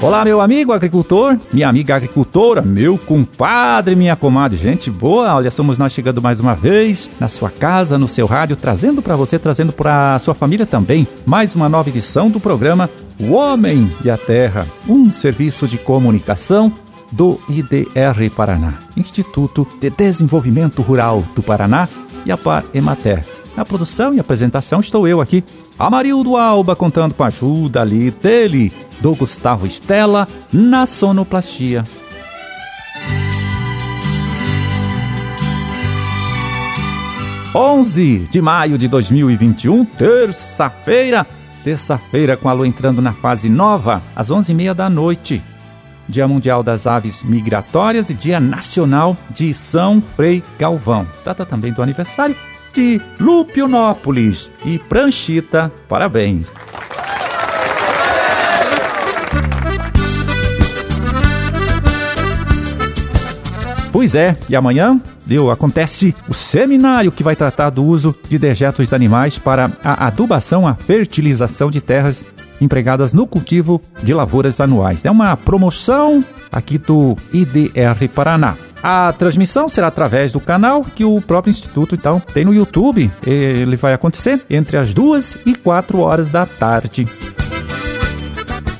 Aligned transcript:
Olá, 0.00 0.24
meu 0.24 0.40
amigo 0.40 0.72
agricultor, 0.72 1.36
minha 1.52 1.68
amiga 1.68 1.96
agricultora, 1.96 2.62
meu 2.62 2.96
compadre, 2.96 3.96
minha 3.96 4.16
comadre, 4.16 4.56
gente 4.56 4.90
boa. 4.90 5.34
Olha, 5.34 5.50
somos 5.50 5.76
nós 5.76 5.92
chegando 5.92 6.22
mais 6.22 6.40
uma 6.40 6.54
vez 6.54 7.10
na 7.20 7.26
sua 7.28 7.50
casa, 7.50 7.98
no 7.98 8.08
seu 8.08 8.24
rádio, 8.24 8.54
trazendo 8.54 9.02
para 9.02 9.16
você, 9.16 9.38
trazendo 9.38 9.72
para 9.72 10.18
sua 10.20 10.34
família 10.34 10.64
também, 10.64 11.06
mais 11.26 11.54
uma 11.54 11.68
nova 11.68 11.88
edição 11.88 12.30
do 12.30 12.38
programa 12.38 12.88
O 13.20 13.32
Homem 13.32 13.90
e 14.04 14.08
a 14.08 14.16
Terra, 14.16 14.66
um 14.88 15.12
serviço 15.12 15.66
de 15.66 15.76
comunicação 15.76 16.72
do 17.12 17.40
IDR 17.48 18.30
Paraná, 18.34 18.74
Instituto 18.96 19.66
de 19.80 19.90
Desenvolvimento 19.90 20.80
Rural 20.80 21.24
do 21.34 21.42
Paraná 21.42 21.88
e 22.28 22.32
a 22.32 22.36
Par 22.36 22.64
Emater. 22.74 23.24
Na 23.56 23.64
produção 23.64 24.14
e 24.14 24.20
apresentação 24.20 24.78
estou 24.78 25.08
eu 25.08 25.20
aqui, 25.20 25.42
Amarildo 25.78 26.36
Alba, 26.36 26.76
contando 26.76 27.14
com 27.14 27.24
a 27.24 27.28
ajuda 27.28 27.80
ali 27.80 28.10
dele, 28.10 28.72
do 29.00 29.14
Gustavo 29.14 29.66
Estela, 29.66 30.28
na 30.52 30.86
sonoplastia. 30.86 31.82
Onze 37.54 38.18
de 38.30 38.40
maio 38.40 38.76
de 38.76 38.86
2021, 38.86 39.84
terça-feira, 39.84 41.26
terça-feira 41.64 42.36
com 42.36 42.48
a 42.48 42.52
lua 42.52 42.68
entrando 42.68 43.00
na 43.02 43.12
fase 43.12 43.48
nova, 43.48 44.02
às 44.14 44.30
onze 44.30 44.52
e 44.52 44.54
meia 44.54 44.74
da 44.74 44.88
noite. 44.88 45.42
Dia 46.08 46.26
Mundial 46.26 46.62
das 46.62 46.86
Aves 46.86 47.22
Migratórias 47.22 48.10
e 48.10 48.14
Dia 48.14 48.40
Nacional 48.40 49.16
de 49.30 49.52
São 49.52 50.00
Frei 50.00 50.42
Galvão. 50.58 51.06
Data 51.24 51.44
também 51.44 51.72
do 51.72 51.82
aniversário 51.82 52.34
de 52.72 53.00
Lupionópolis 53.20 54.50
e 54.64 54.78
Pranchita. 54.78 55.72
Parabéns! 55.88 56.52
Pois 63.92 64.14
é, 64.14 64.36
e 64.48 64.54
amanhã 64.54 65.00
deu, 65.28 65.50
acontece 65.50 66.14
o 66.26 66.32
seminário 66.32 67.12
que 67.12 67.22
vai 67.22 67.36
tratar 67.36 67.70
do 67.70 67.84
uso 67.84 68.16
de 68.28 68.38
dejetos 68.38 68.88
de 68.88 68.94
animais 68.94 69.38
para 69.38 69.70
a 69.84 70.06
adubação, 70.06 70.66
a 70.66 70.74
fertilização 70.74 71.70
de 71.70 71.80
terras 71.80 72.24
empregadas 72.60 73.12
no 73.12 73.26
cultivo 73.26 73.80
de 74.02 74.14
lavouras 74.14 74.60
anuais. 74.60 75.04
É 75.04 75.10
uma 75.10 75.36
promoção 75.36 76.24
aqui 76.50 76.78
do 76.78 77.14
IDR 77.32 78.08
Paraná. 78.14 78.56
A 78.82 79.12
transmissão 79.12 79.68
será 79.68 79.88
através 79.88 80.32
do 80.32 80.40
canal 80.40 80.82
que 80.82 81.04
o 81.04 81.20
próprio 81.20 81.50
Instituto 81.50 81.94
então 81.94 82.20
tem 82.20 82.44
no 82.44 82.54
YouTube. 82.54 83.10
Ele 83.26 83.76
vai 83.76 83.92
acontecer 83.92 84.40
entre 84.48 84.76
as 84.76 84.94
duas 84.94 85.36
e 85.44 85.54
quatro 85.54 85.98
horas 85.98 86.30
da 86.30 86.46
tarde. 86.46 87.06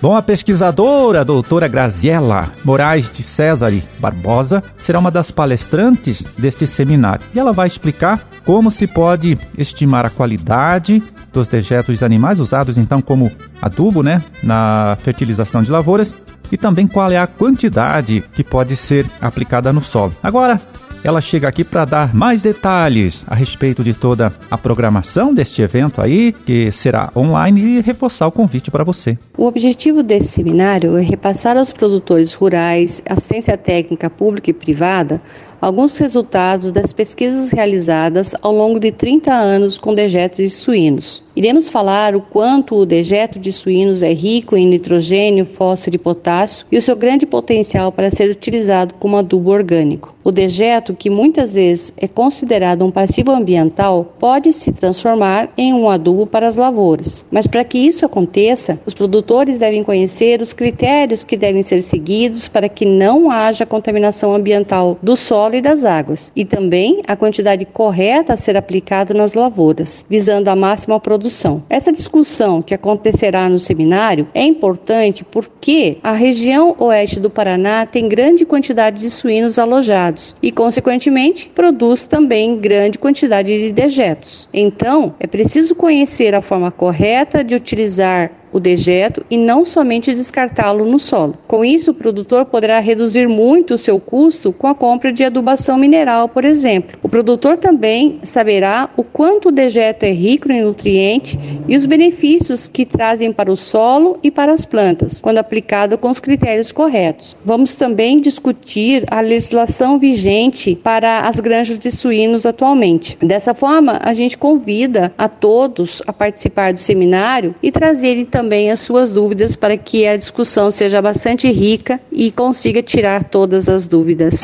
Bom, 0.01 0.17
a 0.17 0.23
pesquisadora 0.23 1.23
a 1.23 1.25
doutora 1.25 1.67
Graziella 1.67 2.53
Moraes 2.65 3.11
de 3.11 3.21
César 3.21 3.73
Barbosa 3.99 4.63
será 4.79 5.01
uma 5.01 5.11
das 5.11 5.33
palestrantes 5.33 6.23
deste 6.39 6.69
seminário 6.69 7.25
e 7.35 7.39
ela 7.39 7.53
vai 7.53 7.67
explicar 7.67 8.25
como 8.45 8.71
se 8.71 8.87
pode 8.87 9.37
estimar 9.57 10.07
a 10.07 10.11
qualidade 10.11 11.03
dos 11.33 11.49
dejetos 11.49 11.99
de 11.99 12.05
animais 12.05 12.39
usados 12.39 12.79
então 12.79 13.03
como 13.03 13.31
adubo, 13.61 14.05
né, 14.05 14.23
na 14.41 14.97
fertilização 15.03 15.65
de 15.65 15.71
lavouras 15.73 16.15
e 16.53 16.57
também 16.57 16.87
qual 16.87 17.11
é 17.11 17.19
a 17.19 17.27
quantidade 17.27 18.23
que 18.33 18.45
pode 18.45 18.77
ser 18.77 19.05
aplicada 19.21 19.73
no 19.73 19.83
solo. 19.83 20.15
Agora, 20.23 20.61
ela 21.05 21.21
chega 21.21 21.49
aqui 21.49 21.65
para 21.65 21.85
dar 21.85 22.15
mais 22.15 22.43
detalhes 22.43 23.25
a 23.27 23.35
respeito 23.35 23.85
de 23.85 23.95
toda 23.95 24.33
a 24.51 24.59
programação 24.59 25.33
deste 25.33 25.63
evento 25.63 26.01
aí, 26.01 26.33
que 26.33 26.71
será 26.73 27.11
online, 27.15 27.61
e 27.61 27.81
reforçar 27.81 28.27
o 28.27 28.33
convite 28.33 28.71
para 28.71 28.85
você. 28.85 29.19
O 29.37 29.47
objetivo 29.47 30.03
desse 30.03 30.29
seminário 30.29 30.97
é 30.97 31.03
repassar 31.03 31.57
aos 31.57 31.73
produtores 31.73 32.35
rurais, 32.35 33.03
assistência 33.09 33.57
técnica 33.57 34.11
pública 34.11 34.51
e 34.51 34.53
privada, 34.53 35.21
alguns 35.61 35.97
resultados 35.97 36.73
das 36.73 36.93
pesquisas 36.93 37.51
realizadas 37.51 38.35
ao 38.43 38.53
longo 38.53 38.79
de 38.79 38.93
30 38.93 39.33
anos 39.33 39.79
com 39.79 39.95
dejetos 39.95 40.39
de 40.39 40.51
suínos. 40.51 41.23
Iremos 41.35 41.69
falar 41.69 42.17
o 42.17 42.21
quanto 42.21 42.75
o 42.75 42.87
dejeto 42.87 43.39
de 43.39 43.53
suínos 43.53 44.03
é 44.03 44.13
rico 44.13 44.57
em 44.57 44.67
nitrogênio, 44.67 45.45
fósforo 45.45 45.95
e 45.95 45.99
potássio 45.99 46.67
e 46.71 46.77
o 46.77 46.83
seu 46.83 46.97
grande 46.97 47.27
potencial 47.27 47.93
para 47.93 48.11
ser 48.11 48.29
utilizado 48.31 48.95
como 48.95 49.17
adubo 49.17 49.51
orgânico. 49.51 50.15
O 50.25 50.33
dejeto, 50.33 50.95
que 50.95 51.09
muitas 51.09 51.55
vezes 51.55 51.95
é 51.97 52.07
considerado 52.07 52.85
um 52.85 52.91
passivo 52.91 53.31
ambiental, 53.31 54.15
pode 54.19 54.53
se 54.53 54.73
transformar 54.73 55.49
em 55.57 55.73
um 55.73 55.89
adubo 55.89 56.27
para 56.27 56.47
as 56.47 56.57
lavouras. 56.57 57.25
Mas 57.31 57.47
para 57.47 57.65
que 57.65 57.79
isso 57.79 58.05
aconteça, 58.05 58.79
os 58.85 58.93
produtores 58.93 59.61
devem 59.61 59.83
conhecer 59.83 60.43
os 60.43 60.53
critérios 60.53 61.25
que 61.25 61.37
devem 61.37 61.63
ser 61.63 61.81
seguidos 61.81 62.47
para 62.47 62.69
que 62.69 62.85
não 62.85 63.31
haja 63.31 63.65
contaminação 63.65 64.35
ambiental 64.35 64.99
do 65.03 65.17
solo 65.17 65.48
e 65.57 65.61
das 65.61 65.85
águas, 65.85 66.33
e 66.35 66.45
também 66.45 67.03
a 67.07 67.17
quantidade 67.17 67.65
correta 67.65 68.35
a 68.35 68.37
ser 68.37 68.57
aplicada 68.57 69.15
nas 69.15 69.35
lavouras, 69.35 70.05
visando 70.09 70.49
a 70.49 70.57
máxima 70.57 71.01
produção. 71.01 71.63
Essa 71.69 71.93
discussão 71.93 72.63
que 72.63 72.75
acontecerá 72.75 73.49
no 73.49 73.59
seminário 73.59 74.29
é 74.35 74.43
importante 74.43 75.25
porque 75.25 75.99
a 76.03 76.13
região 76.13 76.75
oeste 76.79 77.21
do 77.21 77.31
Paraná 77.31 77.87
tem 77.87 78.09
grande 78.09 78.45
quantidade 78.45 79.01
de 79.01 79.11
suínos 79.11 79.59
alojados 79.59 80.35
e, 80.43 80.51
consequentemente, 80.51 81.49
produz 81.49 82.07
também 82.07 82.59
grande 82.59 82.99
quantidade 82.99 83.49
de 83.49 83.73
dejetos. 83.73 84.49
Então, 84.53 85.15
é 85.21 85.27
preciso 85.27 85.75
conhecer 85.75 86.35
a 86.35 86.41
forma 86.41 86.71
correta 86.71 87.45
de 87.45 87.55
utilizar 87.55 88.31
o 88.53 88.61
dejeto 88.61 89.25
e 89.31 89.37
não 89.37 89.65
somente 89.65 90.15
descartá-lo 90.15 90.85
no 90.85 90.99
solo. 90.99 91.37
Com 91.47 91.65
isso, 91.65 91.91
o 91.91 91.95
produtor 91.95 92.45
poderá 92.47 92.79
reduzir 92.81 93.29
muito 93.29 93.75
o 93.75 93.79
seu 93.79 94.01
custo 94.01 94.53
com 94.53 94.67
a 94.67 94.75
compra 94.75 95.13
de 95.13 95.25
adubação 95.25 95.77
mineral, 95.77 96.29
por 96.29 96.45
exemplo. 96.45 96.99
O 97.03 97.09
produtor 97.09 97.57
também 97.57 98.19
saberá 98.23 98.91
o 98.97 99.03
quanto 99.03 99.49
o 99.49 99.53
dejeto 99.53 100.05
é 100.05 100.13
rico 100.13 100.51
em 100.51 100.63
nutrientes 100.63 101.39
e 101.67 101.77
os 101.77 101.87
benefícios 101.87 102.69
que 102.69 102.85
trazem 102.85 103.33
para 103.33 103.53
o 103.53 103.57
solo 103.57 104.19
e 104.23 104.31
para 104.31 104.53
as 104.53 104.65
plantas, 104.65 105.21
quando 105.21 105.39
aplicado 105.39 105.99
com 105.99 106.09
os 106.09 106.21
critérios 106.21 106.73
corretos. 106.73 107.37
Vamos 107.45 107.75
também 107.75 108.21
discutir 108.21 109.05
a 109.11 109.21
legislação 109.21 109.99
vigente 109.99 110.75
para 110.75 111.21
as 111.21 111.41
granjas 111.41 111.79
de 111.79 111.91
suínos 111.91 112.47
atualmente. 112.47 113.17
Dessa 113.21 113.55
forma, 113.55 113.99
a 114.03 114.15
gente 114.15 114.39
convida 114.39 115.13
a 115.17 115.29
todos 115.29 116.03
a 116.07 116.13
participar 116.13 116.73
do 116.73 116.79
seminário 116.79 117.55
e 117.63 117.71
trazerem 117.71 118.25
também 118.25 118.38
as 118.71 118.81
suas 118.81 119.13
dúvidas 119.13 119.57
para 119.57 119.77
que 119.77 120.07
a 120.07 120.17
discussão 120.17 120.71
seja 120.71 121.03
bastante 121.03 121.51
rica 121.51 122.01
e 122.11 122.31
consiga 122.31 122.83
tirar 122.83 123.25
todas 123.25 123.69
as 123.69 123.87
dúvidas. 123.89 124.43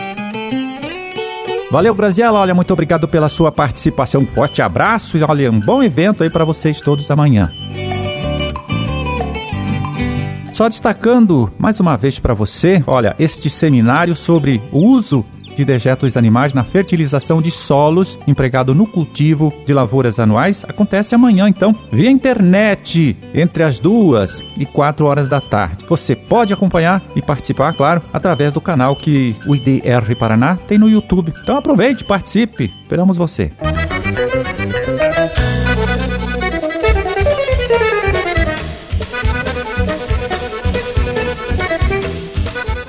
Valeu, 1.71 1.94
Graziela. 1.94 2.38
Olha, 2.38 2.55
muito 2.55 2.72
obrigado 2.72 3.09
pela 3.09 3.28
sua 3.28 3.50
participação. 3.50 4.22
Um 4.22 4.27
forte 4.27 4.62
abraço 4.62 5.19
e 5.19 5.22
olha, 5.22 5.50
um 5.50 5.60
bom 5.60 5.82
evento 5.82 6.22
aí 6.22 6.31
para 6.31 6.44
vocês 6.44 6.81
todos 6.81 7.10
amanhã. 7.10 7.50
Só 10.53 10.69
destacando 10.69 11.53
mais 11.59 11.81
uma 11.81 11.97
vez 11.97 12.21
para 12.21 12.32
você, 12.32 12.81
olha, 12.87 13.16
este 13.19 13.50
seminário 13.50 14.15
sobre 14.15 14.62
o 14.72 14.78
uso 14.78 15.25
de 15.55 15.65
dejetos 15.65 16.17
animais 16.17 16.53
na 16.53 16.65
fertilização 16.65 17.41
de 17.41 17.51
solos 17.51 18.19
empregado 18.27 18.75
no 18.75 18.87
cultivo 18.87 19.53
de 19.67 19.73
lavouras 19.73 20.19
anuais 20.19 20.65
acontece 20.69 21.15
amanhã, 21.15 21.49
então, 21.49 21.75
via 21.91 22.11
internet, 22.11 23.17
entre 23.35 23.63
as 23.63 23.79
duas 23.79 24.43
e 24.59 24.67
quatro 24.67 25.07
horas 25.07 25.29
da 25.29 25.41
tarde. 25.41 25.85
Você 25.89 26.15
pode 26.15 26.53
acompanhar 26.53 27.03
e 27.15 27.23
participar, 27.23 27.73
claro, 27.75 28.03
através 28.13 28.53
do 28.53 28.61
canal 28.61 28.97
que 28.97 29.37
o 29.47 29.55
IDR 29.55 30.15
Paraná 30.19 30.57
tem 30.57 30.79
no 30.79 30.89
YouTube. 30.89 31.33
Então 31.43 31.57
aproveite, 31.57 32.05
participe. 32.05 32.73
Esperamos 32.83 33.17
você. 33.17 33.53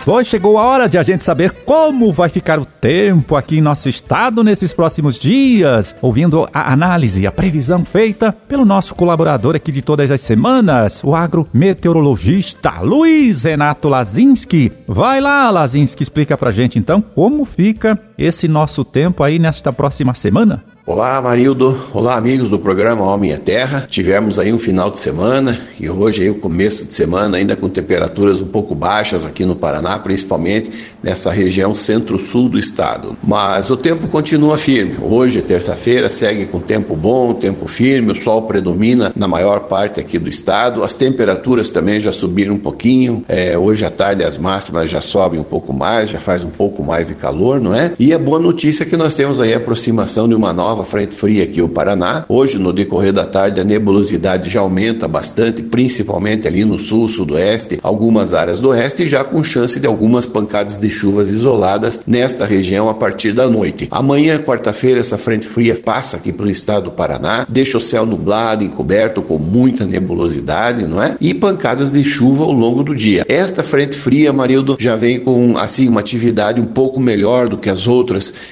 Hoje 0.07 0.29
chegou 0.29 0.59
a 0.59 0.63
hora 0.63 0.87
de 0.87 0.99
a 0.99 1.03
gente 1.03 1.23
saber 1.23 1.51
como 1.65 2.13
vai 2.13 2.29
ficar 2.29 2.59
o 2.59 2.65
tempo 2.65 3.35
aqui 3.35 3.57
em 3.57 3.61
nosso 3.61 3.89
estado 3.89 4.43
nesses 4.43 4.71
próximos 4.71 5.17
dias, 5.17 5.95
ouvindo 5.99 6.47
a 6.53 6.71
análise, 6.71 7.25
a 7.25 7.31
previsão 7.31 7.83
feita 7.83 8.31
pelo 8.31 8.63
nosso 8.63 8.93
colaborador 8.93 9.55
aqui 9.55 9.71
de 9.71 9.81
todas 9.81 10.11
as 10.11 10.21
semanas, 10.21 11.03
o 11.03 11.15
agrometeorologista 11.15 12.81
Luiz 12.81 13.45
Renato 13.45 13.89
Lazinski. 13.89 14.71
Vai 14.87 15.19
lá, 15.19 15.49
Lazinski, 15.49 16.03
explica 16.03 16.37
pra 16.37 16.51
gente 16.51 16.77
então 16.77 17.01
como 17.01 17.43
fica 17.43 17.99
esse 18.17 18.47
nosso 18.47 18.83
tempo 18.83 19.23
aí 19.23 19.39
nesta 19.39 19.71
próxima 19.73 20.13
semana? 20.13 20.63
Olá, 20.87 21.19
Marildo. 21.19 21.75
Olá, 21.91 22.15
amigos 22.15 22.51
do 22.51 22.59
programa 22.59 23.01
Homem 23.01 23.31
e 23.31 23.37
Terra. 23.39 23.87
Tivemos 23.89 24.37
aí 24.37 24.53
um 24.53 24.59
final 24.59 24.91
de 24.91 24.99
semana 24.99 25.59
e 25.79 25.89
hoje 25.89 26.21
aí 26.21 26.29
o 26.29 26.35
começo 26.35 26.85
de 26.85 26.93
semana 26.93 27.37
ainda 27.37 27.55
com 27.55 27.67
temperaturas 27.67 28.39
um 28.39 28.45
pouco 28.45 28.75
baixas 28.75 29.25
aqui 29.25 29.45
no 29.45 29.55
Paraná, 29.55 29.97
principalmente 29.97 30.69
nessa 31.01 31.31
região 31.31 31.73
centro-sul 31.73 32.49
do 32.49 32.59
estado. 32.59 33.17
Mas 33.23 33.71
o 33.71 33.77
tempo 33.77 34.07
continua 34.09 34.59
firme. 34.59 34.95
Hoje, 35.01 35.41
terça-feira, 35.41 36.07
segue 36.07 36.45
com 36.45 36.59
tempo 36.59 36.95
bom, 36.95 37.33
tempo 37.33 37.65
firme, 37.65 38.11
o 38.11 38.21
sol 38.21 38.43
predomina 38.43 39.11
na 39.15 39.27
maior 39.27 39.61
parte 39.61 39.99
aqui 39.99 40.19
do 40.19 40.29
estado. 40.29 40.83
As 40.83 40.93
temperaturas 40.93 41.71
também 41.71 41.99
já 41.99 42.11
subiram 42.13 42.53
um 42.53 42.59
pouquinho. 42.59 43.25
É, 43.27 43.57
hoje 43.57 43.83
à 43.83 43.89
tarde 43.89 44.23
as 44.23 44.37
máximas 44.37 44.87
já 44.87 45.01
sobem 45.01 45.39
um 45.39 45.43
pouco 45.43 45.73
mais, 45.73 46.11
já 46.11 46.19
faz 46.19 46.43
um 46.43 46.51
pouco 46.51 46.83
mais 46.83 47.07
de 47.07 47.15
calor, 47.15 47.59
não 47.59 47.73
é? 47.73 47.93
A 48.13 48.19
boa 48.19 48.39
notícia 48.39 48.83
é 48.83 48.85
que 48.85 48.97
nós 48.97 49.15
temos 49.15 49.39
aí 49.39 49.53
a 49.53 49.57
aproximação 49.57 50.27
de 50.27 50.35
uma 50.35 50.53
nova 50.53 50.75
nova 50.75 50.83
frente 50.83 51.15
fria 51.15 51.43
aqui 51.43 51.61
o 51.61 51.69
Paraná. 51.69 52.25
Hoje, 52.27 52.57
no 52.57 52.73
decorrer 52.73 53.13
da 53.13 53.23
tarde, 53.23 53.61
a 53.61 53.63
nebulosidade 53.63 54.49
já 54.49 54.59
aumenta 54.59 55.07
bastante, 55.07 55.61
principalmente 55.61 56.47
ali 56.47 56.65
no 56.65 56.77
sul, 56.77 57.07
sudoeste, 57.07 57.79
algumas 57.81 58.33
áreas 58.33 58.59
do 58.59 58.69
oeste, 58.69 59.07
já 59.07 59.23
com 59.23 59.43
chance 59.43 59.79
de 59.79 59.87
algumas 59.87 60.25
pancadas 60.25 60.77
de 60.77 60.89
chuvas 60.89 61.29
isoladas 61.29 62.01
nesta 62.05 62.45
região 62.45 62.89
a 62.89 62.93
partir 62.93 63.31
da 63.31 63.47
noite. 63.47 63.87
Amanhã, 63.89 64.37
quarta-feira, 64.37 64.99
essa 64.99 65.17
frente 65.17 65.45
fria 65.45 65.75
passa 65.75 66.17
aqui 66.17 66.33
pelo 66.33 66.49
estado 66.49 66.85
do 66.85 66.91
Paraná, 66.91 67.45
deixa 67.47 67.77
o 67.77 67.81
céu 67.81 68.05
nublado, 68.05 68.63
encoberto 68.63 69.21
com 69.21 69.37
muita 69.37 69.85
nebulosidade, 69.85 70.87
não 70.87 71.01
é? 71.01 71.15
E 71.21 71.33
pancadas 71.33 71.91
de 71.91 72.03
chuva 72.03 72.43
ao 72.43 72.51
longo 72.51 72.83
do 72.83 72.93
dia. 72.93 73.23
Esta 73.29 73.63
frente 73.63 73.95
fria, 73.95 74.33
Marildo, 74.33 74.75
já 74.79 74.95
vem 74.95 75.19
com 75.19 75.57
assim 75.57 75.87
uma 75.87 75.99
atividade 75.99 76.59
um 76.59 76.65
pouco 76.65 76.99
melhor 76.99 77.47
do 77.47 77.57
que 77.57 77.69
as 77.69 77.87
outras 77.87 77.94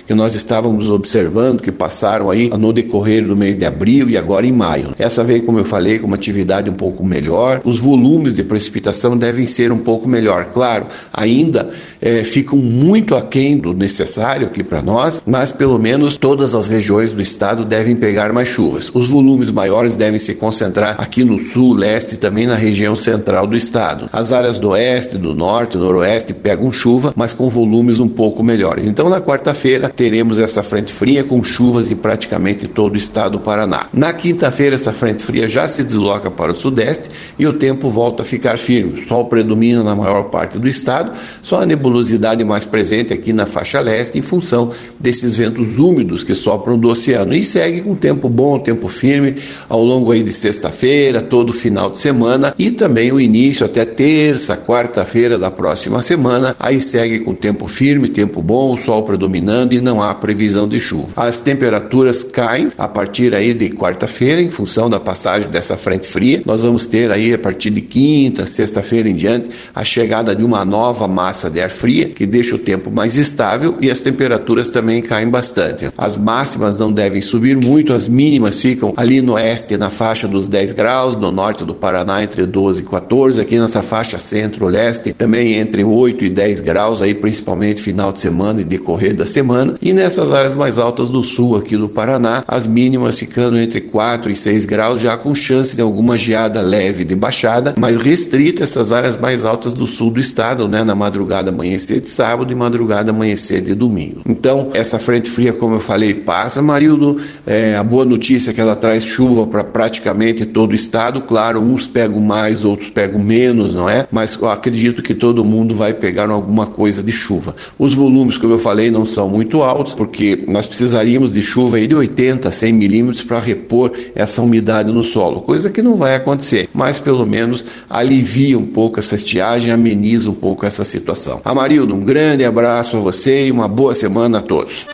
que 0.08 0.14
nós 0.14 0.36
estávamos 0.36 0.90
observando 0.90 1.62
que 1.62 1.72
passaram 1.72 2.30
aí 2.30 2.50
no 2.50 2.72
decorrer 2.72 3.26
do 3.26 3.36
mês 3.36 3.58
de 3.58 3.66
abril 3.66 4.10
e 4.10 4.18
agora 4.18 4.46
em 4.46 4.52
maio. 4.52 4.94
Essa 4.98 5.24
vem, 5.24 5.42
como 5.42 5.60
eu 5.60 5.66
falei, 5.66 6.00
com 6.00 6.08
uma 6.08 6.16
atividade 6.16 6.70
um 6.70 6.74
pouco 6.74 7.04
melhor. 7.04 7.62
Os 7.64 7.80
volumes 7.80 8.34
de 8.34 8.44
precipitação 8.44 9.18
devem 9.18 9.46
ser 9.46 9.72
um 9.72 9.78
pouco 9.78 10.08
melhor. 10.08 10.46
Claro, 10.54 10.88
ainda 11.12 11.70
é, 12.02 12.24
ficam 12.24 12.58
muito 12.58 13.16
aquém 13.16 13.58
do 13.58 13.74
necessário 13.74 14.48
aqui 14.48 14.64
para 14.64 14.82
nós, 14.82 15.22
mas 15.26 15.52
pelo 15.52 15.80
menos 15.80 16.18
todas 16.18 16.56
as 16.56 16.68
regiões 16.68 17.14
do 17.14 17.22
estado 17.22 17.66
devem 17.66 17.96
pegar 17.96 18.32
mais 18.32 18.48
chuvas. 18.48 18.92
Os 18.94 19.10
volumes 19.10 19.50
maiores 19.52 19.96
devem 19.96 20.20
se 20.20 20.36
concentrar 20.36 20.96
aqui 21.00 21.24
no 21.24 21.40
sul, 21.40 21.74
leste 21.74 22.16
e 22.16 22.18
também 22.18 22.48
na 22.48 22.56
região 22.56 22.96
central 22.96 23.48
do 23.48 23.56
estado. 23.56 24.10
As 24.12 24.32
áreas 24.32 24.60
do 24.60 24.70
oeste, 24.70 25.18
do 25.18 25.34
norte, 25.34 25.78
noroeste 25.78 26.34
pegam 26.34 26.72
chuva, 26.72 27.14
mas 27.16 27.34
com 27.34 27.50
volumes 27.50 28.00
um 28.00 28.08
pouco 28.08 28.44
melhores. 28.44 28.86
Então, 28.86 29.10
na 29.10 29.22
quarta-feira, 29.34 29.90
teremos 29.90 30.38
essa 30.38 30.62
frente 30.62 30.94
fria 30.94 31.24
com 31.24 31.44
chuvas 31.44 31.90
em 31.90 31.96
praticamente 31.96 32.68
todo 32.68 32.94
o 32.94 32.98
estado 32.98 33.34
do 33.34 33.40
Paraná. 33.40 33.88
Na 33.92 34.14
quinta-feira, 34.14 34.76
essa 34.76 34.94
frente 34.94 35.24
fria 35.24 35.48
já 35.48 35.66
se 35.66 35.84
desloca 35.84 36.30
para 36.30 36.52
o 36.52 36.56
sudeste 36.56 37.10
e 37.40 37.48
o 37.48 37.54
tempo 37.54 37.90
volta 37.90 38.22
a 38.22 38.26
ficar 38.26 38.60
firme. 38.60 39.00
O 39.00 39.08
sol 39.08 39.26
predomina 39.26 39.82
na 39.82 39.96
maior 39.96 40.26
parte 40.26 40.60
do 40.60 40.68
estado, 40.68 41.18
só 41.42 41.62
a 41.62 41.66
nebulosidade 41.66 42.44
mais 42.44 42.64
presente 42.64 43.12
aqui 43.12 43.34
na 43.34 43.48
faixa 43.48 43.80
leste 43.80 44.20
em 44.20 44.22
função 44.22 44.70
desses 45.00 45.36
ventos 45.36 45.80
úmidos 45.80 46.24
que 46.24 46.36
sopram 46.36 46.78
do 46.78 46.90
oceano. 46.90 47.34
E 47.34 47.44
segue 47.44 47.82
com 47.82 47.96
tempo 47.96 48.30
bom, 48.30 48.60
tempo 48.60 48.88
firme 48.88 49.34
ao 49.68 49.84
longo 49.84 50.12
aí 50.12 50.22
de 50.22 50.32
sexta-feira, 50.32 51.24
todo 51.24 51.52
final 51.52 51.90
de 51.90 51.98
semana 51.98 52.54
e 52.60 52.70
também 52.70 53.12
o 53.12 53.20
início 53.20 53.66
até 53.66 53.84
terça, 53.84 54.56
quarta-feira 54.56 55.40
da 55.40 55.50
próxima 55.50 56.04
semana. 56.04 56.54
Aí 56.60 56.80
segue 56.80 57.22
com 57.22 57.34
tempo 57.34 57.66
firme, 57.66 58.10
tempo 58.10 58.40
bom, 58.40 58.76
o 58.76 58.78
sol 58.78 59.02
predominando 59.24 59.74
e 59.74 59.82
não 59.82 60.02
há 60.02 60.14
previsão 60.14 60.68
de 60.68 60.80
chuva. 60.80 61.14
As 61.16 61.40
temperaturas 61.40 61.64
temperaturas 61.74 62.24
caem 62.24 62.70
a 62.78 62.88
partir 62.88 63.34
aí 63.34 63.54
de 63.54 63.70
quarta-feira, 63.70 64.42
em 64.42 64.50
função 64.50 64.90
da 64.90 65.00
passagem 65.00 65.50
dessa 65.50 65.78
frente 65.78 66.08
fria. 66.08 66.42
Nós 66.46 66.62
vamos 66.62 66.86
ter 66.88 67.12
aí 67.12 67.34
a 67.34 67.38
partir 67.38 67.70
de 67.70 67.82
quinta, 67.82 68.46
sexta-feira 68.46 69.10
em 69.10 69.16
diante, 69.16 69.50
a 69.74 69.84
chegada 69.84 70.36
de 70.36 70.44
uma 70.44 70.66
nova 70.66 71.08
massa 71.08 71.50
de 71.50 71.62
ar 71.62 71.70
fria, 71.70 72.10
que 72.10 72.26
deixa 72.26 72.56
o 72.56 72.60
tempo 72.60 72.92
mais 72.92 73.16
estável 73.16 73.78
e 73.80 73.90
as 73.90 74.02
temperaturas 74.02 74.70
também 74.70 75.02
caem 75.02 75.30
bastante. 75.30 75.90
As 75.98 76.18
máximas 76.18 76.78
não 76.78 76.92
devem 76.92 77.22
subir 77.22 77.56
muito, 77.58 77.94
as 77.94 78.08
mínimas 78.08 78.62
ficam 78.62 78.94
ali 78.98 79.22
no 79.22 79.34
oeste 79.34 79.78
na 79.78 79.90
faixa 79.90 80.28
dos 80.28 80.48
10 80.48 80.74
graus, 80.74 81.16
no 81.16 81.32
norte 81.32 81.64
do 81.64 81.74
Paraná 81.74 82.24
entre 82.24 82.46
12 82.46 82.82
e 82.82 82.86
14, 82.86 83.42
aqui 83.42 83.60
nessa 83.60 83.82
faixa 83.82 84.20
centro-leste 84.20 85.14
também 85.14 85.56
entre 85.56 85.84
8 85.84 86.26
e 86.26 86.30
10 86.30 86.60
graus, 86.60 87.02
aí 87.02 87.14
principalmente 87.14 87.82
final 87.82 88.12
de 88.12 88.20
semana 88.20 88.62
e 88.62 88.64
decorrer 88.64 89.13
da 89.14 89.28
semana, 89.28 89.76
e 89.82 89.94
nessas 89.94 90.32
áreas 90.32 90.56
mais 90.56 90.78
altas 90.78 91.10
do 91.10 91.24
sul 91.24 91.56
aqui 91.56 91.78
do 91.78 91.90
Paraná, 91.90 92.44
as 92.48 92.68
mínimas 92.68 93.20
ficando 93.20 93.58
entre 93.58 93.82
4 93.82 94.32
e 94.32 94.36
6 94.36 94.66
graus, 94.66 95.02
já 95.02 95.16
com 95.18 95.34
chance 95.34 95.76
de 95.76 95.82
alguma 95.82 96.18
geada 96.18 96.62
leve 96.62 97.04
de 97.04 97.16
baixada, 97.16 97.74
mas 97.80 97.96
restrita 97.96 98.64
essas 98.64 98.92
áreas 98.92 99.18
mais 99.18 99.46
altas 99.46 99.74
do 99.74 99.88
sul 99.88 100.12
do 100.12 100.20
estado, 100.20 100.68
né, 100.68 100.84
na 100.84 100.96
madrugada 100.96 101.50
amanhecer 101.50 102.02
de 102.02 102.10
sábado 102.10 102.52
e 102.52 102.56
madrugada 102.56 103.12
amanhecer 103.12 103.62
de 103.62 103.74
domingo. 103.74 104.22
Então, 104.28 104.70
essa 104.74 105.00
frente 105.00 105.30
fria, 105.30 105.54
como 105.54 105.76
eu 105.76 105.80
falei, 105.80 106.14
passa, 106.14 106.62
Marildo. 106.62 107.18
É, 107.46 107.76
a 107.76 107.84
boa 107.84 108.06
notícia 108.06 108.52
é 108.52 108.54
que 108.54 108.62
ela 108.62 108.76
traz 108.76 109.04
chuva 109.06 109.46
para 109.46 109.64
praticamente 109.64 110.46
todo 110.46 110.72
o 110.72 110.76
estado. 110.76 111.22
Claro, 111.22 111.62
uns 111.62 111.88
pegam 111.88 112.20
mais, 112.20 112.64
outros 112.66 112.90
pegam 112.90 113.20
menos, 113.20 113.74
não 113.74 113.90
é? 113.90 114.08
Mas 114.12 114.42
acredito 114.44 115.02
que 115.02 115.14
todo 115.14 115.44
mundo 115.46 115.76
vai 115.76 115.94
pegar 115.94 116.30
alguma 116.30 116.66
coisa 116.66 117.04
de 117.04 117.12
chuva. 117.12 117.56
Os 117.78 117.94
volumes, 117.94 118.38
como 118.38 118.54
eu 118.54 118.60
falei, 118.60 118.92
não 118.92 119.03
são 119.06 119.30
muito 119.30 119.62
altos, 119.62 119.94
porque 119.94 120.44
nós 120.48 120.66
precisaríamos 120.66 121.32
de 121.32 121.42
chuva 121.42 121.80
de 121.80 121.96
80 121.96 122.50
a 122.50 122.52
100 122.52 122.74
milímetros 122.74 123.24
para 123.24 123.40
repor 123.40 123.92
essa 124.16 124.42
umidade 124.42 124.92
no 124.92 125.04
solo, 125.04 125.42
coisa 125.42 125.70
que 125.70 125.82
não 125.82 125.96
vai 125.96 126.16
acontecer, 126.16 126.70
mas 126.74 127.00
pelo 127.00 127.26
menos 127.26 127.66
alivia 127.90 128.58
um 128.58 128.66
pouco 128.66 129.00
essa 129.00 129.16
estiagem, 129.16 129.72
ameniza 129.72 130.30
um 130.30 130.36
pouco 130.36 130.66
essa 130.66 130.86
situação. 130.86 131.42
Amarildo, 131.44 131.96
um 131.96 132.04
grande 132.04 132.46
abraço 132.46 132.98
a 132.98 133.00
você 133.00 133.48
e 133.48 133.52
uma 133.52 133.68
boa 133.68 133.96
semana 133.96 134.40
a 134.40 134.42
todos. 134.42 134.88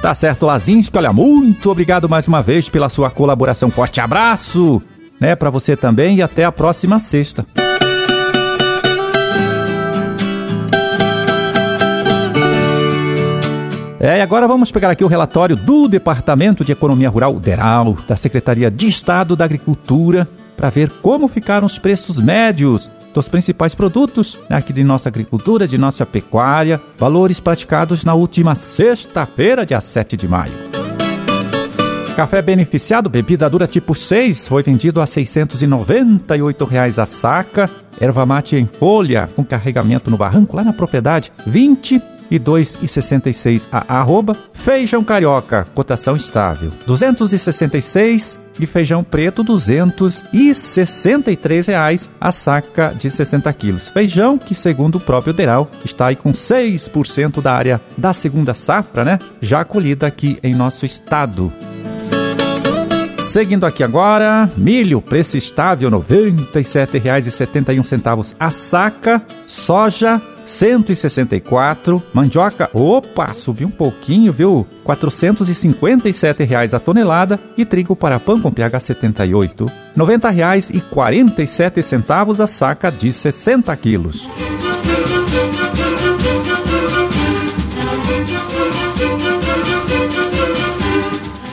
Tá 0.00 0.14
certo, 0.14 0.46
Lazinski. 0.46 0.96
Olha, 0.96 1.12
muito 1.12 1.70
obrigado 1.70 2.08
mais 2.08 2.28
uma 2.28 2.42
vez 2.42 2.68
pela 2.68 2.88
sua 2.88 3.10
colaboração. 3.10 3.70
Forte 3.70 4.00
abraço, 4.00 4.80
né, 5.20 5.34
para 5.34 5.50
você 5.50 5.76
também 5.76 6.16
e 6.16 6.22
até 6.22 6.44
a 6.44 6.52
próxima 6.52 6.98
sexta. 6.98 7.44
E 14.16 14.20
agora 14.22 14.48
vamos 14.48 14.70
pegar 14.72 14.90
aqui 14.90 15.04
o 15.04 15.08
relatório 15.08 15.56
do 15.56 15.88
Departamento 15.88 16.64
de 16.64 16.72
Economia 16.72 17.10
Rural, 17.10 17.38
DERAL, 17.38 17.96
da 18.08 18.16
Secretaria 18.16 18.70
de 18.70 18.86
Estado 18.86 19.36
da 19.36 19.44
Agricultura, 19.44 20.26
para 20.56 20.70
ver 20.70 20.88
como 21.02 21.28
ficaram 21.28 21.66
os 21.66 21.78
preços 21.78 22.18
médios 22.18 22.88
dos 23.12 23.28
principais 23.28 23.74
produtos 23.74 24.38
aqui 24.48 24.72
de 24.72 24.82
nossa 24.82 25.08
agricultura, 25.08 25.68
de 25.68 25.76
nossa 25.76 26.06
pecuária, 26.06 26.80
valores 26.98 27.40
praticados 27.40 28.04
na 28.04 28.14
última 28.14 28.54
sexta-feira, 28.54 29.66
dia 29.66 29.80
7 29.80 30.16
de 30.16 30.26
maio. 30.26 30.52
Café 32.16 32.40
beneficiado, 32.40 33.10
bebida 33.10 33.50
dura 33.50 33.66
tipo 33.66 33.94
6, 33.94 34.48
foi 34.48 34.62
vendido 34.62 35.02
a 35.02 35.06
698 35.06 36.64
reais 36.64 36.98
a 36.98 37.04
saca. 37.04 37.68
Erva 38.00 38.24
mate 38.24 38.56
em 38.56 38.66
folha, 38.66 39.28
com 39.36 39.44
carregamento 39.44 40.10
no 40.10 40.16
barranco, 40.16 40.56
lá 40.56 40.64
na 40.64 40.72
propriedade, 40.72 41.30
20 41.46 42.15
e 42.30 42.38
2,66 42.38 43.66
a 43.70 43.98
arroba. 43.98 44.34
Feijão 44.52 45.04
carioca, 45.04 45.66
cotação 45.74 46.16
estável, 46.16 46.72
266 46.86 48.38
e 48.58 48.64
feijão 48.66 49.04
preto 49.04 49.42
263 49.42 51.66
reais 51.66 52.08
a 52.20 52.30
saca 52.32 52.94
de 52.96 53.10
60 53.10 53.52
quilos. 53.52 53.88
Feijão 53.88 54.38
que, 54.38 54.54
segundo 54.54 54.94
o 54.96 55.00
próprio 55.00 55.34
Deral, 55.34 55.70
está 55.84 56.06
aí 56.06 56.16
com 56.16 56.32
6% 56.32 57.42
da 57.42 57.52
área 57.52 57.78
da 57.96 58.12
segunda 58.12 58.52
safra, 58.54 59.04
né? 59.04 59.18
Já 59.40 59.64
colhida 59.64 60.06
aqui 60.06 60.38
em 60.42 60.54
nosso 60.54 60.84
estado. 60.86 61.52
Seguindo 63.22 63.66
aqui 63.66 63.82
agora, 63.82 64.48
milho, 64.56 65.02
preço 65.02 65.36
estável, 65.36 65.90
R$ 65.90 65.96
97,71 65.96 68.34
a 68.38 68.50
saca. 68.50 69.20
Soja, 69.46 70.22
164. 70.46 72.02
Mandioca, 72.14 72.70
opa, 72.72 73.34
subiu 73.34 73.68
um 73.68 73.70
pouquinho, 73.70 74.32
viu? 74.32 74.66
457 74.84 76.42
reais 76.44 76.72
a 76.72 76.80
tonelada. 76.80 77.38
E 77.56 77.64
trigo 77.64 77.96
para 77.96 78.20
pão 78.20 78.40
com 78.40 78.52
pH 78.52 78.80
78, 78.80 79.66
R$ 79.66 79.72
90,47 79.96 82.40
a 82.40 82.46
saca 82.46 82.90
de 82.90 83.12
60 83.12 83.76
quilos. 83.76 84.26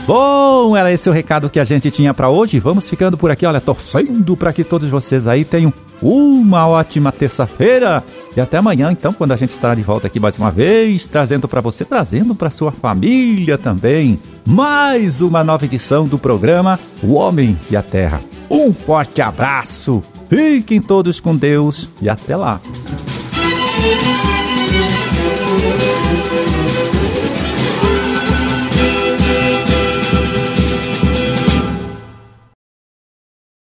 Bom, 0.06 0.76
era 0.76 0.92
esse 0.92 1.10
o 1.10 1.14
recado 1.14 1.50
que 1.50 1.60
a 1.60 1.64
gente 1.64 1.90
tinha 1.90 2.14
para 2.14 2.30
hoje. 2.30 2.60
Vamos 2.60 2.90
ficando 2.90 3.18
por 3.18 3.32
aqui, 3.32 3.46
olha, 3.46 3.62
torcendo 3.62 4.36
para 4.36 4.52
que 4.52 4.64
todos 4.64 4.90
vocês 4.90 5.28
aí 5.28 5.46
tenham 5.46 5.74
uma 6.02 6.68
ótima 6.68 7.10
terça-feira. 7.10 8.04
E 8.36 8.42
até 8.42 8.58
amanhã, 8.58 8.92
então, 8.92 9.14
quando 9.14 9.32
a 9.32 9.38
gente 9.38 9.52
estará 9.52 9.74
de 9.74 9.82
volta 9.82 10.08
aqui 10.08 10.20
mais 10.20 10.38
uma 10.38 10.52
vez, 10.52 11.08
trazendo 11.08 11.48
para 11.48 11.62
você, 11.62 11.86
trazendo 11.86 12.36
para 12.36 12.50
sua 12.50 12.72
família 12.72 13.58
também, 13.58 14.20
mais 14.46 15.22
uma 15.22 15.42
nova 15.42 15.64
edição 15.64 16.06
do 16.06 16.20
programa 16.20 16.78
O 17.02 17.14
Homem 17.14 17.58
e 17.72 17.78
a 17.78 17.82
Terra. 17.82 18.20
Um 18.52 18.74
forte 18.74 19.22
abraço, 19.22 20.04
fiquem 20.30 20.82
todos 20.82 21.22
com 21.22 21.34
Deus 21.34 21.90
e 22.02 22.10
até 22.10 22.36
lá. 22.36 22.60